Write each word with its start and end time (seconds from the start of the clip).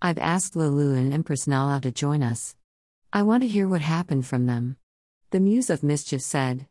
I've 0.00 0.18
asked 0.18 0.54
Lulu 0.54 0.94
and 0.94 1.12
Empress 1.12 1.48
Nala 1.48 1.80
to 1.80 1.90
join 1.90 2.22
us. 2.22 2.54
I 3.12 3.24
want 3.24 3.42
to 3.42 3.48
hear 3.48 3.66
what 3.66 3.80
happened 3.80 4.26
from 4.26 4.46
them. 4.46 4.76
The 5.30 5.40
Muse 5.40 5.70
of 5.70 5.82
Mischief 5.82 6.22
said. 6.22 6.68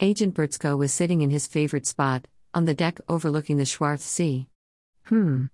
Agent 0.00 0.34
Brzko 0.34 0.76
was 0.76 0.92
sitting 0.92 1.22
in 1.22 1.30
his 1.30 1.46
favorite 1.46 1.86
spot, 1.86 2.26
on 2.52 2.64
the 2.64 2.74
deck 2.74 2.98
overlooking 3.08 3.58
the 3.58 3.64
Schwarz 3.64 4.02
Sea. 4.02 4.48
Hmm. 5.04 5.44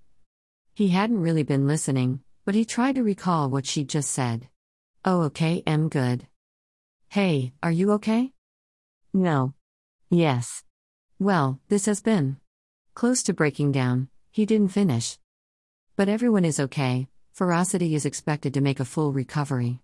He 0.75 0.88
hadn't 0.88 1.21
really 1.21 1.43
been 1.43 1.67
listening, 1.67 2.21
but 2.46 2.54
he 2.54 2.64
tried 2.64 2.95
to 2.95 3.03
recall 3.03 3.51
what 3.51 3.67
she'd 3.67 3.91
just 3.91 4.11
said. 4.11 4.49
Oh, 5.05 5.23
okay, 5.25 5.63
I'm 5.67 5.91
Good. 5.91 6.27
Hey, 7.09 7.53
are 7.63 7.73
you 7.73 7.93
okay? 7.93 8.33
No. 9.13 9.53
Yes. 10.09 10.65
Well, 11.19 11.61
this 11.69 11.85
has 11.85 12.01
been 12.01 12.39
close 12.95 13.23
to 13.25 13.35
breaking 13.35 13.73
down, 13.73 14.09
he 14.31 14.47
didn't 14.47 14.73
finish. 14.73 15.19
But 15.97 16.09
everyone 16.09 16.47
is 16.47 16.59
okay, 16.59 17.09
Ferocity 17.33 17.95
is 17.95 18.05
expected 18.05 18.52
to 18.55 18.60
make 18.60 18.80
a 18.80 18.84
full 18.84 19.12
recovery. 19.12 19.80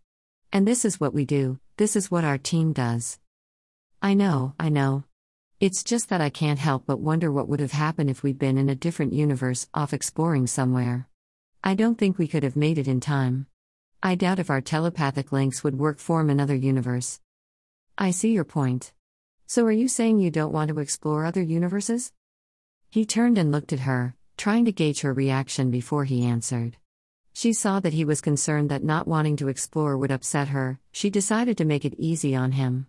And 0.52 0.66
this 0.66 0.84
is 0.84 1.00
what 1.00 1.14
we 1.14 1.24
do, 1.24 1.58
this 1.76 1.96
is 1.96 2.10
what 2.10 2.24
our 2.24 2.38
team 2.38 2.72
does. 2.72 3.18
I 4.02 4.14
know, 4.14 4.54
I 4.60 4.68
know. 4.68 5.04
It's 5.58 5.82
just 5.82 6.10
that 6.10 6.20
I 6.20 6.28
can't 6.28 6.58
help 6.58 6.84
but 6.86 7.00
wonder 7.00 7.32
what 7.32 7.48
would 7.48 7.60
have 7.60 7.72
happened 7.72 8.10
if 8.10 8.22
we'd 8.22 8.38
been 8.38 8.58
in 8.58 8.68
a 8.68 8.74
different 8.74 9.14
universe, 9.14 9.68
off 9.72 9.94
exploring 9.94 10.46
somewhere. 10.46 11.08
I 11.64 11.74
don't 11.74 11.96
think 11.96 12.18
we 12.18 12.28
could 12.28 12.42
have 12.42 12.56
made 12.56 12.78
it 12.78 12.88
in 12.88 13.00
time. 13.00 13.46
I 14.02 14.14
doubt 14.16 14.38
if 14.38 14.50
our 14.50 14.60
telepathic 14.60 15.32
links 15.32 15.64
would 15.64 15.78
work 15.78 15.98
form 15.98 16.28
another 16.28 16.54
universe. 16.54 17.20
I 17.96 18.10
see 18.10 18.32
your 18.32 18.44
point. 18.44 18.92
So 19.46 19.64
are 19.64 19.72
you 19.72 19.88
saying 19.88 20.18
you 20.18 20.30
don't 20.30 20.52
want 20.52 20.68
to 20.68 20.78
explore 20.78 21.24
other 21.24 21.42
universes? 21.42 22.12
He 22.90 23.06
turned 23.06 23.38
and 23.38 23.50
looked 23.50 23.72
at 23.72 23.80
her, 23.80 24.14
trying 24.36 24.66
to 24.66 24.72
gauge 24.72 25.00
her 25.00 25.14
reaction 25.14 25.70
before 25.70 26.04
he 26.04 26.24
answered. 26.24 26.76
She 27.36 27.52
saw 27.52 27.80
that 27.80 27.92
he 27.92 28.06
was 28.06 28.22
concerned 28.22 28.70
that 28.70 28.82
not 28.82 29.06
wanting 29.06 29.36
to 29.36 29.48
explore 29.48 29.98
would 29.98 30.10
upset 30.10 30.48
her, 30.48 30.80
she 30.90 31.10
decided 31.10 31.58
to 31.58 31.66
make 31.66 31.84
it 31.84 31.94
easy 31.98 32.34
on 32.34 32.52
him. 32.52 32.86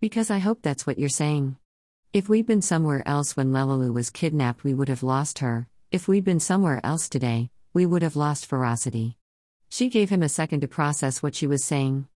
Because 0.00 0.30
I 0.30 0.38
hope 0.38 0.62
that's 0.62 0.86
what 0.86 0.98
you're 0.98 1.10
saying. 1.10 1.58
If 2.14 2.30
we'd 2.30 2.46
been 2.46 2.62
somewhere 2.62 3.02
else 3.04 3.36
when 3.36 3.52
Lelalu 3.52 3.92
was 3.92 4.08
kidnapped, 4.08 4.64
we 4.64 4.72
would 4.72 4.88
have 4.88 5.02
lost 5.02 5.40
her. 5.40 5.68
If 5.92 6.08
we'd 6.08 6.24
been 6.24 6.40
somewhere 6.40 6.80
else 6.82 7.10
today, 7.10 7.50
we 7.74 7.84
would 7.84 8.00
have 8.00 8.16
lost 8.16 8.46
ferocity. 8.46 9.18
She 9.68 9.90
gave 9.90 10.08
him 10.08 10.22
a 10.22 10.30
second 10.30 10.60
to 10.60 10.66
process 10.66 11.22
what 11.22 11.34
she 11.34 11.46
was 11.46 11.62
saying. 11.62 12.08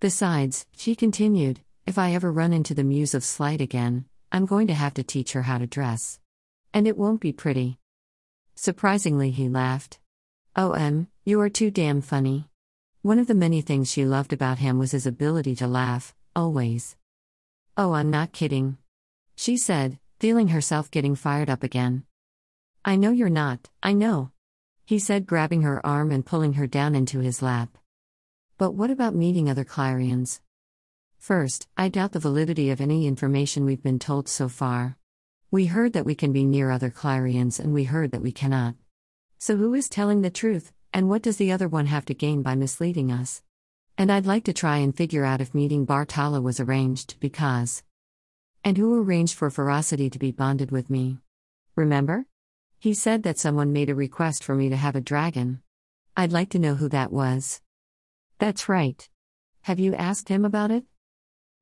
Besides, 0.00 0.66
she 0.76 0.96
continued, 0.96 1.60
if 1.86 1.98
I 1.98 2.14
ever 2.14 2.32
run 2.32 2.52
into 2.52 2.74
the 2.74 2.82
muse 2.82 3.14
of 3.14 3.22
slight 3.22 3.60
again, 3.60 4.06
I'm 4.32 4.44
going 4.44 4.66
to 4.66 4.74
have 4.74 4.94
to 4.94 5.04
teach 5.04 5.34
her 5.34 5.42
how 5.42 5.58
to 5.58 5.68
dress. 5.68 6.18
And 6.74 6.88
it 6.88 6.98
won't 6.98 7.20
be 7.20 7.32
pretty. 7.32 7.78
Surprisingly, 8.56 9.30
he 9.30 9.48
laughed. 9.48 10.00
Oh, 10.56 10.72
Em, 10.72 11.08
you 11.24 11.40
are 11.40 11.50
too 11.50 11.70
damn 11.70 12.00
funny. 12.00 12.48
One 13.02 13.18
of 13.18 13.28
the 13.28 13.34
many 13.34 13.60
things 13.60 13.90
she 13.90 14.04
loved 14.04 14.32
about 14.32 14.58
him 14.58 14.78
was 14.78 14.92
his 14.92 15.06
ability 15.06 15.54
to 15.56 15.68
laugh, 15.68 16.14
always. 16.34 16.96
Oh, 17.76 17.92
I'm 17.92 18.10
not 18.10 18.32
kidding 18.32 18.78
she 19.36 19.56
said, 19.58 19.98
feeling 20.18 20.48
herself 20.48 20.90
getting 20.90 21.14
fired 21.14 21.50
up 21.50 21.62
again. 21.62 22.04
I 22.84 22.96
know 22.96 23.10
you're 23.10 23.28
not, 23.28 23.68
I 23.82 23.92
know. 23.92 24.30
He 24.86 24.98
said, 24.98 25.26
grabbing 25.26 25.62
her 25.62 25.84
arm 25.84 26.10
and 26.10 26.24
pulling 26.24 26.54
her 26.54 26.66
down 26.66 26.94
into 26.94 27.20
his 27.20 27.42
lap. 27.42 27.76
But 28.56 28.72
what 28.72 28.90
about 28.90 29.14
meeting 29.14 29.50
other 29.50 29.64
Clarions? 29.64 30.40
First, 31.18 31.68
I 31.76 31.88
doubt 31.88 32.12
the 32.12 32.18
validity 32.18 32.70
of 32.70 32.80
any 32.80 33.06
information 33.06 33.64
we've 33.64 33.82
been 33.82 33.98
told 33.98 34.28
so 34.28 34.48
far. 34.48 34.96
We 35.50 35.66
heard 35.66 35.92
that 35.92 36.06
we 36.06 36.14
can 36.14 36.32
be 36.32 36.44
near 36.44 36.70
other 36.70 36.90
Clarions 36.90 37.60
and 37.60 37.74
we 37.74 37.84
heard 37.84 38.12
that 38.12 38.22
we 38.22 38.32
cannot. 38.32 38.74
So 39.38 39.56
who 39.56 39.74
is 39.74 39.88
telling 39.88 40.22
the 40.22 40.30
truth, 40.30 40.72
and 40.92 41.08
what 41.08 41.22
does 41.22 41.36
the 41.36 41.52
other 41.52 41.68
one 41.68 41.86
have 41.86 42.06
to 42.06 42.14
gain 42.14 42.42
by 42.42 42.54
misleading 42.54 43.12
us? 43.12 43.42
And 43.98 44.10
I'd 44.10 44.26
like 44.26 44.44
to 44.44 44.52
try 44.52 44.78
and 44.78 44.96
figure 44.96 45.24
out 45.24 45.40
if 45.40 45.54
meeting 45.54 45.86
Bartala 45.86 46.42
was 46.42 46.58
arranged, 46.58 47.16
because. 47.20 47.82
And 48.64 48.78
who 48.78 49.02
arranged 49.02 49.34
for 49.34 49.50
Ferocity 49.50 50.08
to 50.10 50.18
be 50.18 50.32
bonded 50.32 50.70
with 50.70 50.88
me? 50.88 51.18
Remember? 51.76 52.26
He 52.78 52.94
said 52.94 53.22
that 53.24 53.38
someone 53.38 53.72
made 53.72 53.90
a 53.90 53.94
request 53.94 54.42
for 54.42 54.54
me 54.54 54.68
to 54.70 54.76
have 54.76 54.96
a 54.96 55.00
dragon. 55.00 55.60
I'd 56.16 56.32
like 56.32 56.50
to 56.50 56.58
know 56.58 56.74
who 56.74 56.88
that 56.88 57.12
was. 57.12 57.60
That's 58.38 58.68
right. 58.68 59.06
Have 59.62 59.78
you 59.78 59.94
asked 59.94 60.28
him 60.28 60.44
about 60.44 60.70
it? 60.70 60.84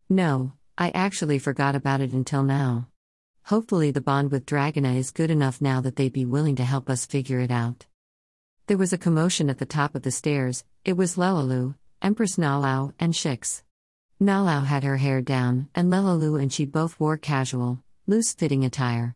No, 0.08 0.52
I 0.78 0.90
actually 0.90 1.38
forgot 1.38 1.74
about 1.74 2.00
it 2.00 2.12
until 2.12 2.42
now. 2.42 2.88
Hopefully, 3.48 3.90
the 3.90 4.00
bond 4.00 4.30
with 4.30 4.46
Dragona 4.46 4.96
is 4.96 5.10
good 5.10 5.30
enough 5.30 5.60
now 5.60 5.82
that 5.82 5.96
they'd 5.96 6.14
be 6.14 6.24
willing 6.24 6.56
to 6.56 6.64
help 6.64 6.88
us 6.88 7.04
figure 7.04 7.40
it 7.40 7.50
out. 7.50 7.84
There 8.68 8.78
was 8.78 8.94
a 8.94 8.98
commotion 8.98 9.50
at 9.50 9.58
the 9.58 9.66
top 9.66 9.94
of 9.94 10.00
the 10.00 10.10
stairs, 10.10 10.64
it 10.82 10.94
was 10.94 11.16
Lelalu, 11.16 11.74
Empress 12.00 12.36
Nalau, 12.36 12.94
and 12.98 13.14
Shix. 13.14 13.62
Nalau 14.18 14.64
had 14.64 14.82
her 14.82 14.96
hair 14.96 15.20
down, 15.20 15.68
and 15.74 15.92
Lelalu 15.92 16.40
and 16.40 16.50
she 16.50 16.64
both 16.64 16.98
wore 16.98 17.18
casual, 17.18 17.82
loose 18.06 18.32
fitting 18.32 18.64
attire. 18.64 19.14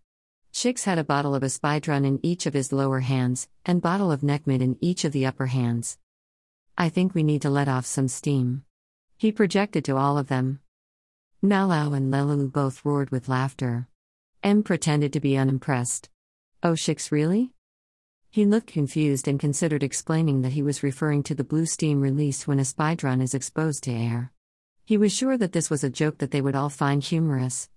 Shix 0.53 0.85
had 0.85 0.99
a 0.99 1.05
bottle 1.05 1.35
of 1.35 1.43
Espydron 1.43 2.05
in 2.05 2.21
each 2.23 2.45
of 2.45 2.53
his 2.53 2.71
lower 2.71 3.01
hands, 3.01 3.49
and 3.65 3.81
bottle 3.81 4.13
of 4.13 4.21
Nekmid 4.21 4.61
in 4.61 4.77
each 4.83 5.07
of 5.07 5.13
the 5.13 5.25
upper 5.25 5.47
hands. 5.47 5.97
I 6.77 6.91
think 6.91 7.15
we 7.15 7.23
need 7.23 7.41
to 7.43 7.51
let 7.51 7.67
off 7.67 7.87
some 7.87 8.09
steam. 8.09 8.65
He 9.17 9.33
projected 9.33 9.87
to 9.87 9.97
all 9.97 10.19
of 10.19 10.29
them. 10.29 10.61
Nalau 11.43 11.97
and 11.97 12.13
Lelalu 12.13 12.53
both 12.53 12.85
roared 12.85 13.09
with 13.09 13.31
laughter. 13.31 13.89
M 14.43 14.63
pretended 14.63 15.13
to 15.13 15.21
be 15.21 15.37
unimpressed. 15.37 16.09
Oh, 16.63 16.75
Shix, 16.75 17.11
really? 17.11 17.53
He 18.31 18.45
looked 18.45 18.69
confused 18.69 19.27
and 19.27 19.41
considered 19.41 19.83
explaining 19.83 20.43
that 20.43 20.53
he 20.53 20.63
was 20.63 20.83
referring 20.83 21.23
to 21.25 21.35
the 21.35 21.45
blue 21.45 21.67
steam 21.67 22.01
released 22.01 22.47
when 22.47 22.59
Espydron 22.59 23.21
is 23.21 23.35
exposed 23.35 23.85
to 23.85 23.93
air. 23.93 24.33
He 24.85 24.97
was 24.97 25.13
sure 25.13 25.37
that 25.37 25.53
this 25.53 25.71
was 25.71 25.83
a 25.83 25.91
joke 25.91 26.19
that 26.19 26.31
they 26.31 26.41
would 26.41 26.55
all 26.55 26.69
find 26.69 27.03
humorous. 27.03 27.69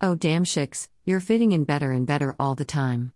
Oh, 0.00 0.14
damn 0.14 0.44
Shix, 0.44 0.88
you're 1.04 1.20
fitting 1.20 1.52
in 1.52 1.64
better 1.64 1.92
and 1.92 2.06
better 2.06 2.34
all 2.38 2.54
the 2.54 2.64
time. 2.64 3.12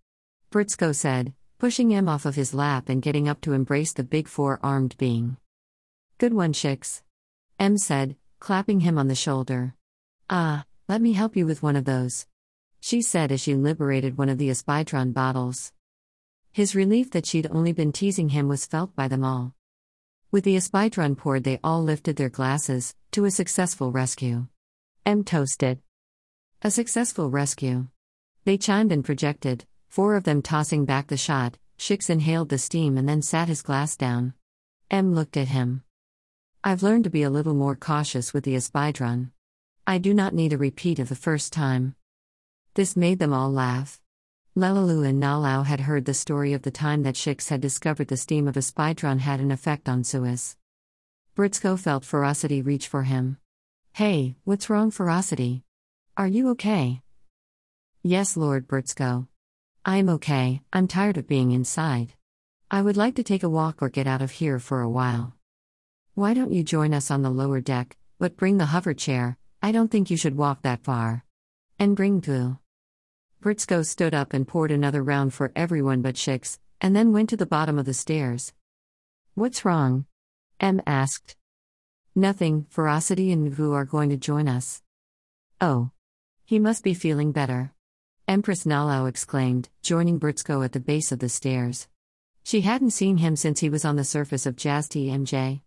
Brzko 0.50 0.94
said, 0.94 1.34
pushing 1.58 1.90
him 1.90 2.08
off 2.08 2.26
of 2.26 2.34
his 2.34 2.54
lap 2.54 2.88
and 2.88 3.02
getting 3.02 3.28
up 3.28 3.40
to 3.40 3.52
embrace 3.52 3.92
the 3.92 4.04
big 4.04 4.28
four 4.28 4.60
armed 4.62 4.96
being. 4.98 5.38
Good 6.18 6.34
one, 6.34 6.52
Shix. 6.52 7.02
M 7.58 7.78
said, 7.78 8.16
clapping 8.38 8.80
him 8.80 8.98
on 8.98 9.08
the 9.08 9.14
shoulder. 9.14 9.74
Ah, 10.28 10.66
let 10.88 11.00
me 11.00 11.14
help 11.14 11.36
you 11.36 11.46
with 11.46 11.62
one 11.62 11.76
of 11.76 11.86
those. 11.86 12.26
She 12.86 13.00
said 13.00 13.32
as 13.32 13.40
she 13.40 13.54
liberated 13.54 14.18
one 14.18 14.28
of 14.28 14.36
the 14.36 14.50
Espydron 14.50 15.14
bottles. 15.14 15.72
His 16.52 16.74
relief 16.74 17.10
that 17.12 17.24
she'd 17.24 17.50
only 17.50 17.72
been 17.72 17.92
teasing 17.92 18.28
him 18.28 18.46
was 18.46 18.66
felt 18.66 18.94
by 18.94 19.08
them 19.08 19.24
all. 19.24 19.54
With 20.30 20.44
the 20.44 20.54
Espydron 20.54 21.16
poured, 21.16 21.44
they 21.44 21.58
all 21.64 21.82
lifted 21.82 22.16
their 22.16 22.28
glasses 22.28 22.94
to 23.12 23.24
a 23.24 23.30
successful 23.30 23.90
rescue. 23.90 24.48
M 25.06 25.24
toasted. 25.24 25.80
A 26.60 26.70
successful 26.70 27.30
rescue. 27.30 27.88
They 28.44 28.58
chimed 28.58 28.92
and 28.92 29.02
projected, 29.02 29.64
four 29.88 30.14
of 30.14 30.24
them 30.24 30.42
tossing 30.42 30.84
back 30.84 31.06
the 31.06 31.16
shot. 31.16 31.56
Shix 31.78 32.10
inhaled 32.10 32.50
the 32.50 32.58
steam 32.58 32.98
and 32.98 33.08
then 33.08 33.22
sat 33.22 33.48
his 33.48 33.62
glass 33.62 33.96
down. 33.96 34.34
M 34.90 35.14
looked 35.14 35.38
at 35.38 35.48
him. 35.48 35.84
I've 36.62 36.82
learned 36.82 37.04
to 37.04 37.10
be 37.10 37.22
a 37.22 37.30
little 37.30 37.54
more 37.54 37.76
cautious 37.76 38.34
with 38.34 38.44
the 38.44 38.54
Espydron. 38.54 39.30
I 39.86 39.96
do 39.96 40.12
not 40.12 40.34
need 40.34 40.52
a 40.52 40.58
repeat 40.58 40.98
of 40.98 41.08
the 41.08 41.16
first 41.16 41.50
time. 41.50 41.96
This 42.74 42.96
made 42.96 43.20
them 43.20 43.32
all 43.32 43.52
laugh. 43.52 44.00
Lelalu 44.56 45.08
and 45.08 45.22
Nalau 45.22 45.64
had 45.64 45.80
heard 45.80 46.04
the 46.04 46.14
story 46.14 46.52
of 46.52 46.62
the 46.62 46.72
time 46.72 47.04
that 47.04 47.16
Shix 47.16 47.48
had 47.48 47.60
discovered 47.60 48.08
the 48.08 48.16
steam 48.16 48.48
of 48.48 48.56
Espydron 48.56 49.20
had 49.20 49.38
an 49.38 49.52
effect 49.52 49.88
on 49.88 50.02
Suis. 50.02 50.56
Brzko 51.36 51.78
felt 51.78 52.04
ferocity 52.04 52.62
reach 52.62 52.88
for 52.88 53.04
him. 53.04 53.38
Hey, 53.92 54.34
what's 54.42 54.68
wrong, 54.68 54.90
ferocity? 54.90 55.62
Are 56.16 56.26
you 56.26 56.50
okay? 56.50 57.00
Yes, 58.02 58.36
Lord 58.36 58.66
Brzko. 58.66 59.28
I'm 59.84 60.08
okay, 60.08 60.60
I'm 60.72 60.88
tired 60.88 61.16
of 61.16 61.28
being 61.28 61.52
inside. 61.52 62.14
I 62.72 62.82
would 62.82 62.96
like 62.96 63.14
to 63.16 63.22
take 63.22 63.44
a 63.44 63.48
walk 63.48 63.82
or 63.82 63.88
get 63.88 64.08
out 64.08 64.22
of 64.22 64.32
here 64.32 64.58
for 64.58 64.80
a 64.80 64.90
while. 64.90 65.36
Why 66.14 66.34
don't 66.34 66.52
you 66.52 66.64
join 66.64 66.92
us 66.92 67.08
on 67.08 67.22
the 67.22 67.30
lower 67.30 67.60
deck, 67.60 67.96
but 68.18 68.36
bring 68.36 68.58
the 68.58 68.66
hover 68.66 68.94
chair? 68.94 69.38
I 69.62 69.70
don't 69.70 69.92
think 69.92 70.10
you 70.10 70.16
should 70.16 70.36
walk 70.36 70.62
that 70.62 70.82
far. 70.82 71.24
And 71.78 71.94
bring 71.94 72.18
glue. 72.18 72.58
Brzko 73.44 73.84
stood 73.84 74.14
up 74.14 74.32
and 74.32 74.48
poured 74.48 74.70
another 74.70 75.02
round 75.02 75.34
for 75.34 75.52
everyone 75.54 76.00
but 76.00 76.16
Shix, 76.16 76.58
and 76.80 76.96
then 76.96 77.12
went 77.12 77.28
to 77.28 77.36
the 77.36 77.44
bottom 77.44 77.78
of 77.78 77.84
the 77.84 77.92
stairs. 77.92 78.54
What's 79.34 79.66
wrong? 79.66 80.06
M 80.60 80.80
asked. 80.86 81.36
Nothing, 82.14 82.64
Ferocity 82.70 83.30
and 83.32 83.54
Ngu 83.54 83.74
are 83.74 83.84
going 83.84 84.08
to 84.08 84.16
join 84.16 84.48
us. 84.48 84.80
Oh. 85.60 85.90
He 86.46 86.58
must 86.58 86.82
be 86.82 86.94
feeling 86.94 87.32
better. 87.32 87.74
Empress 88.26 88.64
Nalau 88.64 89.06
exclaimed, 89.06 89.68
joining 89.82 90.18
Brzko 90.18 90.64
at 90.64 90.72
the 90.72 90.80
base 90.80 91.12
of 91.12 91.18
the 91.18 91.28
stairs. 91.28 91.86
She 92.44 92.62
hadn't 92.62 92.92
seen 92.92 93.18
him 93.18 93.36
since 93.36 93.60
he 93.60 93.68
was 93.68 93.84
on 93.84 93.96
the 93.96 94.04
surface 94.04 94.46
of 94.46 94.56
Jazz 94.56 94.88
TMJ. 94.88 95.60